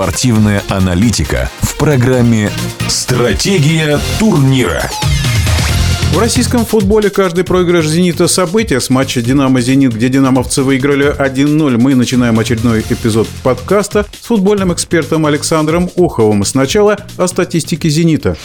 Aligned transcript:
Спортивная 0.00 0.62
аналитика 0.70 1.50
в 1.60 1.76
программе 1.76 2.50
«Стратегия 2.88 4.00
турнира». 4.18 4.90
В 6.14 6.18
российском 6.18 6.64
футболе 6.64 7.10
каждый 7.10 7.44
проигрыш 7.44 7.86
«Зенита»– 7.86 8.26
событие. 8.28 8.80
С 8.80 8.88
матча 8.88 9.20
«Динамо-Зенит», 9.20 9.92
где 9.92 10.08
динамовцы 10.08 10.62
выиграли 10.62 11.14
1-0, 11.14 11.76
мы 11.76 11.94
начинаем 11.94 12.38
очередной 12.38 12.80
эпизод 12.80 13.28
подкаста 13.42 14.06
с 14.22 14.26
футбольным 14.26 14.72
экспертом 14.72 15.26
Александром 15.26 15.90
Уховым. 15.96 16.46
Сначала 16.46 16.96
о 17.18 17.28
статистике 17.28 17.90
«Зенита». 17.90 18.38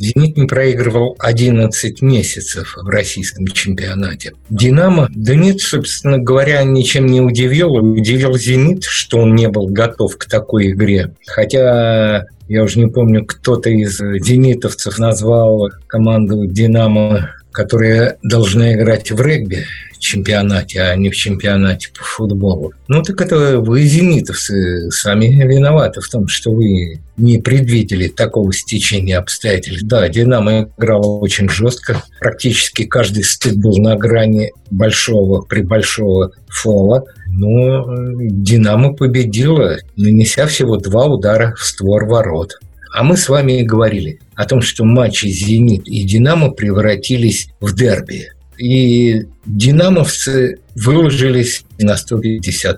«Зенит» 0.00 0.38
не 0.38 0.46
проигрывал 0.46 1.14
11 1.18 2.00
месяцев 2.00 2.74
в 2.74 2.88
российском 2.88 3.46
чемпионате. 3.46 4.32
«Динамо», 4.48 5.08
да 5.14 5.34
нет, 5.34 5.60
собственно 5.60 6.18
говоря, 6.18 6.62
ничем 6.62 7.04
не 7.04 7.20
удивил. 7.20 7.74
Удивил 7.74 8.34
«Зенит», 8.34 8.84
что 8.84 9.18
он 9.18 9.34
не 9.34 9.48
был 9.48 9.66
готов 9.66 10.16
к 10.16 10.24
такой 10.24 10.70
игре. 10.70 11.12
Хотя 11.26 12.24
я 12.48 12.62
уже 12.62 12.80
не 12.80 12.90
помню, 12.90 13.26
кто-то 13.26 13.68
из 13.68 13.98
зенитовцев 13.98 14.98
назвал 14.98 15.68
команду 15.86 16.46
«Динамо», 16.46 17.34
которая 17.52 18.18
должна 18.22 18.74
играть 18.74 19.10
в 19.10 19.20
регби 19.20 19.66
чемпионате, 20.00 20.80
а 20.80 20.96
не 20.96 21.10
в 21.10 21.14
чемпионате 21.14 21.90
по 21.96 22.02
футболу. 22.02 22.72
Ну 22.88 23.02
так 23.02 23.20
это 23.20 23.60
вы, 23.60 23.82
зенитовцы, 23.82 24.90
сами 24.90 25.26
виноваты 25.26 26.00
в 26.00 26.08
том, 26.08 26.26
что 26.26 26.52
вы 26.52 27.00
не 27.16 27.38
предвидели 27.38 28.08
такого 28.08 28.52
стечения 28.52 29.18
обстоятельств. 29.18 29.86
Да, 29.86 30.08
«Динамо» 30.08 30.70
играла 30.78 31.18
очень 31.18 31.48
жестко. 31.48 32.02
Практически 32.18 32.84
каждый 32.84 33.24
стык 33.24 33.54
был 33.54 33.76
на 33.76 33.94
грани 33.96 34.52
большого, 34.70 35.42
при 35.42 35.62
большого 35.62 36.32
фола. 36.48 37.04
Но 37.26 37.84
«Динамо» 38.18 38.94
победила, 38.94 39.76
нанеся 39.96 40.46
всего 40.46 40.78
два 40.78 41.06
удара 41.06 41.54
в 41.56 41.64
створ 41.64 42.06
ворот. 42.06 42.58
А 42.92 43.02
мы 43.04 43.16
с 43.16 43.28
вами 43.28 43.62
говорили 43.62 44.20
о 44.34 44.44
том, 44.44 44.60
что 44.60 44.84
матчи 44.84 45.26
«Зенит» 45.26 45.86
и 45.86 46.04
«Динамо» 46.04 46.50
превратились 46.50 47.48
в 47.60 47.74
дерби 47.74 48.28
и 48.58 49.22
динамовцы 49.46 50.58
выложились 50.74 51.64
на 51.78 51.94
150%. 51.94 52.74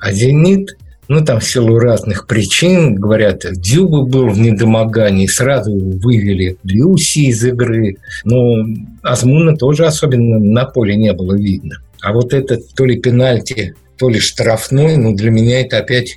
А 0.00 0.12
«Зенит» 0.12 0.76
ну, 1.06 1.22
там 1.22 1.40
в 1.40 1.44
силу 1.44 1.78
разных 1.78 2.26
причин, 2.26 2.94
говорят, 2.94 3.44
Дюба 3.52 4.04
был 4.04 4.28
в 4.28 4.38
недомогании, 4.38 5.26
сразу 5.26 5.70
вывели 5.76 6.56
Люси 6.64 7.26
из 7.30 7.44
игры. 7.44 7.98
Но 8.24 8.64
Азмуна 9.02 9.54
тоже 9.56 9.84
особенно 9.84 10.38
на 10.38 10.64
поле 10.64 10.96
не 10.96 11.12
было 11.12 11.34
видно. 11.34 11.76
А 12.00 12.14
вот 12.14 12.32
этот 12.32 12.74
то 12.74 12.86
ли 12.86 12.98
пенальти, 12.98 13.74
то 13.98 14.08
ли 14.08 14.18
штрафной, 14.18 14.96
ну, 14.96 15.14
для 15.14 15.30
меня 15.30 15.60
это 15.60 15.78
опять 15.78 16.16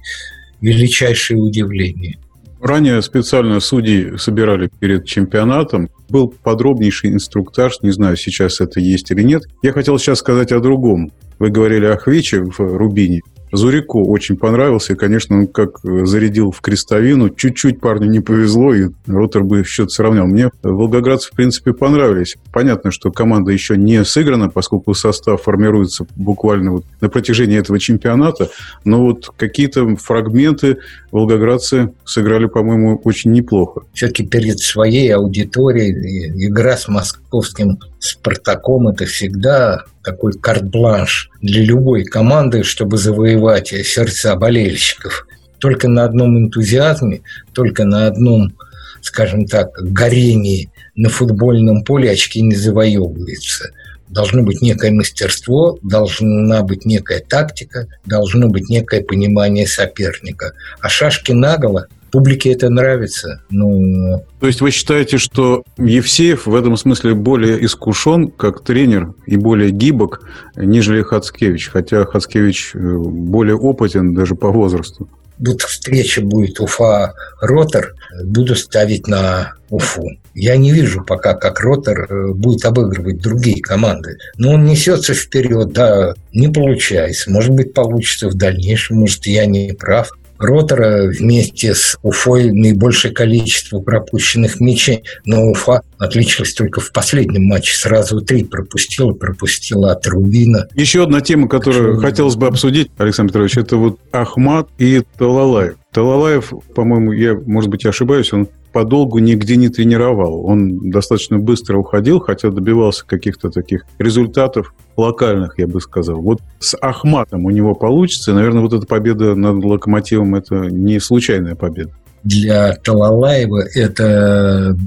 величайшее 0.62 1.38
удивление. 1.38 2.18
Ранее 2.62 3.02
специально 3.02 3.60
судьи 3.60 4.18
собирали 4.18 4.70
перед 4.80 5.06
чемпионатом. 5.06 5.90
Был 6.10 6.30
подробнейший 6.30 7.12
инструктаж, 7.12 7.82
не 7.82 7.92
знаю, 7.92 8.18
сейчас 8.18 8.62
это 8.62 8.80
есть 8.80 9.12
или 9.12 9.22
нет. 9.22 9.44
Я 9.62 9.74
хотел 9.74 10.00
сейчас 10.00 10.20
сказать 10.20 10.52
о 10.52 10.60
другом. 10.60 11.12
Вы 11.38 11.50
говорили 11.50 11.86
о 11.86 11.98
Хвиче 11.98 12.42
в 12.42 12.60
Рубине. 12.60 13.22
Зурику 13.52 14.06
очень 14.10 14.38
понравился. 14.38 14.94
И, 14.94 14.96
конечно, 14.96 15.40
он 15.40 15.48
как 15.48 15.80
зарядил 15.82 16.52
в 16.52 16.62
крестовину. 16.62 17.30
Чуть-чуть 17.30 17.80
парню 17.80 18.10
не 18.10 18.20
повезло, 18.20 18.74
и 18.74 18.90
Ротор 19.06 19.44
бы 19.44 19.64
счет 19.64 19.92
сравнял. 19.92 20.26
Мне 20.26 20.50
волгоградцы, 20.64 21.30
в 21.32 21.36
принципе, 21.36 21.74
понравились. 21.74 22.38
Понятно, 22.52 22.92
что 22.92 23.12
команда 23.12 23.52
еще 23.52 23.78
не 23.78 24.04
сыграна, 24.04 24.50
поскольку 24.50 24.94
состав 24.94 25.44
формируется 25.44 26.06
буквально 26.16 26.72
вот 26.72 26.86
на 27.02 27.10
протяжении 27.10 27.58
этого 27.58 27.80
чемпионата. 27.80 28.50
Но 28.84 29.04
вот 29.04 29.32
какие-то 29.38 29.96
фрагменты 29.96 30.78
волгоградцы 31.12 31.94
сыграли, 32.06 32.46
по-моему, 32.48 33.00
очень 33.04 33.32
неплохо. 33.32 33.82
Все-таки 33.94 34.26
перед 34.26 34.60
своей 34.60 35.10
аудиторией 35.10 36.48
игра 36.48 36.78
с 36.78 36.88
московским 36.88 37.80
«Спартаком»– 38.00 38.88
это 38.90 39.06
всегда 39.06 39.86
такой 40.08 40.32
карт-бланш 40.32 41.30
для 41.42 41.62
любой 41.62 42.06
команды, 42.06 42.64
чтобы 42.64 42.98
завоевать 42.98 43.68
сердца 43.68 44.38
болельщиков. 44.38 45.28
Только 45.60 45.90
на 45.90 46.06
одном 46.06 46.38
энтузиазме, 46.38 47.24
только 47.54 47.84
на 47.84 48.08
одном, 48.08 48.54
скажем 49.02 49.46
так, 49.46 49.72
горении 49.74 50.70
на 50.96 51.10
футбольном 51.10 51.84
поле 51.84 52.10
очки 52.10 52.42
не 52.42 52.56
завоевываются. 52.56 53.72
Должно 54.08 54.44
быть 54.44 54.62
некое 54.62 54.92
мастерство, 54.92 55.78
должна 55.84 56.62
быть 56.62 56.86
некая 56.86 57.20
тактика, 57.20 57.88
должно 58.06 58.48
быть 58.48 58.70
некое 58.70 59.02
понимание 59.02 59.68
соперника. 59.68 60.54
А 60.80 60.88
шашки 60.88 61.34
наголо 61.34 61.88
Публике 62.12 62.52
это 62.52 62.70
нравится. 62.70 63.42
Ну... 63.50 64.24
То 64.40 64.48
есть 64.48 64.62
вы 64.62 64.72
считаете, 64.72 65.18
что 65.18 65.64
Евсеев 65.78 66.46
в 66.46 66.56
этом 66.56 66.78
смысле 66.78 67.14
более 67.14 67.64
искушен 67.66 68.30
как 68.30 68.64
тренер 68.64 69.14
и 69.26 69.38
более 69.38 69.72
гибок, 69.72 70.22
нежели 70.56 71.02
Хацкевич, 71.02 71.70
хотя 71.70 72.06
Хацкевич 72.06 72.72
э, 72.74 72.80
более 72.80 73.56
опытен 73.56 74.14
даже 74.14 74.36
по 74.36 74.50
возрасту? 74.50 75.10
Вот 75.40 75.62
встреча 75.62 76.22
будет 76.22 76.60
Уфа-Ротор, 76.60 77.94
буду 78.24 78.56
ставить 78.56 79.08
на 79.08 79.54
Уфу. 79.70 80.08
Я 80.34 80.58
не 80.58 80.72
вижу 80.72 81.04
пока, 81.04 81.34
как 81.34 81.60
Ротор 81.60 82.08
э, 82.10 82.34
будет 82.34 82.66
обыгрывать 82.66 83.22
другие 83.22 83.62
команды. 83.62 84.18
Но 84.38 84.54
он 84.54 84.66
несется 84.66 85.14
вперед, 85.14 85.74
да, 85.74 86.14
не 86.34 86.48
получается. 86.48 87.32
Может 87.32 87.52
быть, 87.52 87.74
получится 87.74 88.30
в 88.30 88.36
дальнейшем, 88.36 88.98
может, 88.98 89.26
я 89.26 89.46
не 89.46 89.74
прав. 89.74 90.10
Ротора 90.40 91.08
вместе 91.08 91.74
с 91.74 91.98
Уфой 92.04 92.52
наибольшее 92.52 93.14
количество 93.14 93.80
пропущенных 93.80 94.60
мячей, 94.60 95.04
но 95.26 95.46
Уфа 95.46 95.82
отличилась 95.98 96.54
только 96.54 96.80
в 96.82 96.92
последнем 96.92 97.44
матче. 97.44 97.76
Сразу 97.76 98.22
три 98.22 98.44
пропустила, 98.44 99.14
пропустила 99.14 99.92
от 99.92 100.06
Рувина. 100.08 100.68
Еще 100.76 101.04
одна 101.04 101.22
тема, 101.22 101.48
которую 101.48 101.96
Почему? 101.96 102.02
хотелось 102.02 102.36
бы 102.36 102.48
обсудить, 102.48 102.92
Александр 102.98 103.32
Петрович, 103.32 103.58
это 103.58 103.78
вот 103.78 104.00
Ахмат 104.12 104.68
и 104.78 105.04
Талалаев. 105.18 105.76
Талалаев, 105.92 106.54
по-моему, 106.76 107.12
я, 107.12 107.34
может 107.34 107.70
быть, 107.70 107.86
ошибаюсь, 107.86 108.32
он 108.32 108.48
подолгу 108.78 109.18
нигде 109.18 109.56
не 109.56 109.70
тренировал. 109.70 110.46
Он 110.46 110.92
достаточно 110.92 111.40
быстро 111.40 111.78
уходил, 111.78 112.20
хотя 112.20 112.52
добивался 112.52 113.08
каких-то 113.08 113.50
таких 113.50 113.86
результатов 113.98 114.72
локальных, 114.96 115.58
я 115.58 115.66
бы 115.66 115.82
сказал. 115.82 116.22
Вот 116.22 116.42
с 116.60 116.78
Ахматом 116.80 117.46
у 117.46 117.50
него 117.50 117.74
получится. 117.74 118.36
Наверное, 118.36 118.62
вот 118.62 118.74
эта 118.74 118.86
победа 118.86 119.34
над 119.34 119.64
Локомотивом– 119.64 120.36
это 120.36 120.68
не 120.70 121.00
случайная 121.00 121.56
победа. 121.56 121.90
Для 122.24 122.76
Талалаева 122.76 123.64
это 123.74 124.78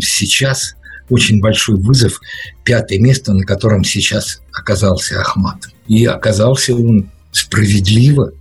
сейчас 0.00 0.74
очень 1.08 1.40
большой 1.40 1.76
вызов. 1.76 2.20
Пятое 2.62 2.98
место, 2.98 3.32
на 3.32 3.44
котором 3.46 3.84
сейчас 3.84 4.42
оказался 4.52 5.18
Ахмат. 5.18 5.68
И 5.88 6.04
оказался 6.04 6.74
он 6.74 7.08
справедливо, 7.32 8.32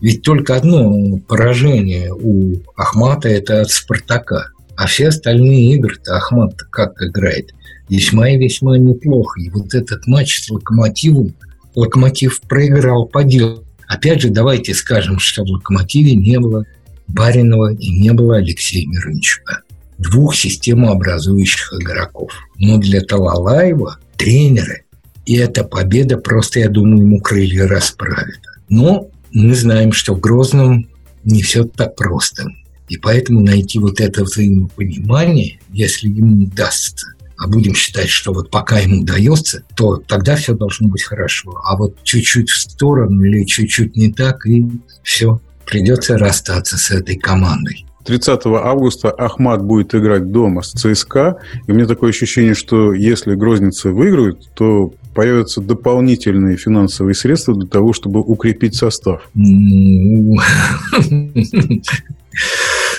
ведь 0.00 0.22
только 0.22 0.56
одно 0.56 1.18
поражение 1.26 2.12
у 2.12 2.56
Ахмата– 2.76 3.28
это 3.30 3.62
от 3.62 3.70
«Спартака». 3.70 4.48
А 4.76 4.86
все 4.86 5.08
остальные 5.08 5.74
игры-то 5.74 6.16
Ахмат 6.16 6.54
как 6.70 7.02
играет? 7.02 7.52
Весьма 7.88 8.30
и 8.30 8.38
весьма 8.38 8.78
неплохо. 8.78 9.40
И 9.40 9.50
вот 9.50 9.74
этот 9.74 10.06
матч 10.06 10.40
с 10.40 10.50
«Локомотивом» 10.50 11.34
«Локомотив» 11.74 12.40
проиграл 12.42 13.06
по 13.06 13.24
делу. 13.24 13.64
Опять 13.88 14.22
же, 14.22 14.30
давайте 14.30 14.74
скажем, 14.74 15.18
что 15.18 15.42
в 15.42 15.48
«Локомотиве» 15.48 16.14
не 16.14 16.38
было 16.38 16.64
Баринова 17.08 17.72
и 17.74 17.90
не 17.98 18.12
было 18.12 18.36
Алексея 18.36 18.86
Мирончука. 18.86 19.62
Двух 19.98 20.36
системообразующих 20.36 21.74
игроков. 21.80 22.30
Но 22.58 22.78
для 22.78 23.00
Талалаева 23.00 23.98
тренеры, 24.16 24.84
и 25.26 25.36
эта 25.36 25.64
победа 25.64 26.18
просто, 26.18 26.60
я 26.60 26.68
думаю, 26.68 27.02
ему 27.02 27.20
крылья 27.20 27.66
расправит. 27.66 28.38
Но 28.68 29.08
мы 29.32 29.54
знаем, 29.54 29.92
что 29.92 30.14
в 30.14 30.20
Грозном 30.20 30.88
не 31.24 31.42
все 31.42 31.64
так 31.64 31.96
просто. 31.96 32.46
И 32.88 32.96
поэтому 32.96 33.40
найти 33.40 33.78
вот 33.78 34.00
это 34.00 34.24
взаимопонимание, 34.24 35.60
если 35.70 36.08
ему 36.08 36.46
удастся, 36.46 37.06
а 37.36 37.46
будем 37.46 37.74
считать, 37.74 38.08
что 38.08 38.32
вот 38.32 38.50
пока 38.50 38.78
ему 38.78 39.02
удается, 39.02 39.62
то 39.76 39.96
тогда 39.96 40.36
все 40.36 40.54
должно 40.54 40.88
быть 40.88 41.02
хорошо. 41.02 41.60
А 41.64 41.76
вот 41.76 42.02
чуть-чуть 42.02 42.50
в 42.50 42.60
сторону 42.60 43.22
или 43.22 43.44
чуть-чуть 43.44 43.96
не 43.96 44.12
так, 44.12 44.46
и 44.46 44.66
все, 45.02 45.40
придется 45.66 46.16
расстаться 46.16 46.78
с 46.78 46.90
этой 46.90 47.16
командой. 47.16 47.84
30 48.08 48.46
августа 48.46 49.10
Ахмат 49.10 49.62
будет 49.62 49.94
играть 49.94 50.32
дома 50.32 50.62
с 50.62 50.72
ЦСКА. 50.72 51.36
И 51.66 51.72
у 51.72 51.74
меня 51.74 51.86
такое 51.86 52.08
ощущение, 52.08 52.54
что 52.54 52.94
если 52.94 53.34
Грозницы 53.34 53.90
выиграют, 53.90 54.48
то 54.54 54.94
появятся 55.14 55.60
дополнительные 55.60 56.56
финансовые 56.56 57.14
средства 57.14 57.54
для 57.54 57.66
того, 57.66 57.92
чтобы 57.92 58.20
укрепить 58.20 58.76
состав. 58.76 59.28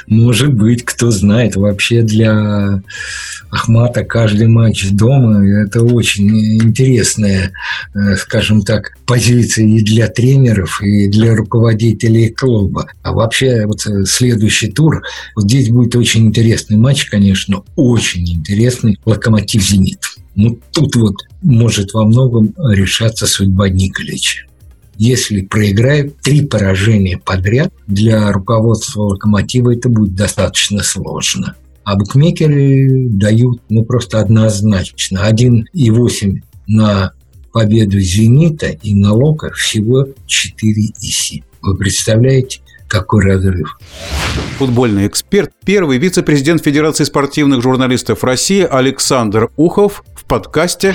Может 0.08 0.54
быть, 0.54 0.84
кто 0.84 1.12
знает. 1.12 1.56
Вообще 1.56 2.02
для 2.02 2.82
Ахмата 3.52 4.04
каждый 4.04 4.48
матч 4.48 4.90
дома– 4.92 5.46
это 5.66 5.82
очень 5.82 6.58
интересная, 6.58 7.52
э, 7.94 8.16
скажем 8.18 8.62
так, 8.62 8.98
позиция 9.06 9.66
и 9.66 9.82
для 9.82 10.08
тренеров, 10.08 10.82
и 10.84 11.08
для 11.08 11.36
руководителей 11.36 12.30
клуба. 12.30 12.88
А 13.02 13.12
вообще 13.14 13.66
вот 13.66 13.86
э, 13.88 14.06
следующий 14.06 14.72
тур, 14.72 15.02
вот 15.36 15.46
здесь 15.46 15.70
будет 15.70 15.96
очень 15.96 16.28
интересный 16.28 16.78
матч, 16.78 17.06
конечно, 17.06 17.64
очень 17.76 18.30
интересный 18.30 19.00
«Локомотив-Зенит». 19.06 20.00
Ну, 20.36 20.60
тут 20.72 20.96
вот 20.96 21.16
может 21.42 21.94
во 21.94 22.06
многом 22.06 22.54
решаться 22.58 23.26
судьба 23.26 23.70
Николича 23.70 24.49
если 25.00 25.42
проиграют 25.42 26.18
три 26.18 26.46
поражения 26.46 27.18
подряд, 27.18 27.74
для 27.88 28.32
руководства 28.34 29.04
«Локомотива» 29.04 29.74
это 29.74 29.88
будет 29.88 30.14
достаточно 30.14 30.84
сложно. 30.84 31.56
А 31.86 31.96
букмекеры 31.96 33.08
дают 33.08 33.62
ну, 33.70 33.86
просто 33.86 34.20
однозначно. 34.20 35.26
1,8 35.32 36.42
на 36.68 37.14
победу 37.54 37.98
«Зенита» 37.98 38.68
и 38.68 38.94
на 38.94 39.14
«Лока» 39.14 39.52
всего 39.54 40.04
4,7. 40.04 41.44
Вы 41.62 41.78
представляете, 41.78 42.60
какой 42.90 43.24
разрыв. 43.24 43.80
Футбольный 44.58 45.08
эксперт, 45.08 45.52
первый 45.64 45.98
вице-президент 45.98 46.62
Федерации 46.62 47.06
спортивных 47.06 47.62
журналистов 47.62 48.26
России 48.26 48.68
Александр 48.70 49.50
Ухов 49.56 50.04
в 50.14 50.26
подкасте 50.26 50.94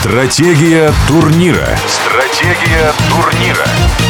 Стратегия 0.00 0.90
турнира. 1.06 1.76
Стратегия 1.86 2.90
турнира. 3.10 4.09